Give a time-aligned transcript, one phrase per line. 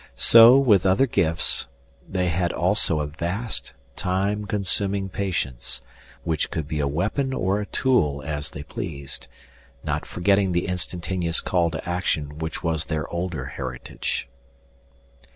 [0.17, 1.67] So, with other gifts,
[2.09, 5.83] they had also a vast, time consuming patience,
[6.23, 9.27] which could be a weapon or a tool, as they pleased
[9.83, 14.27] not forgetting the instantaneous call to action which was their older heritage.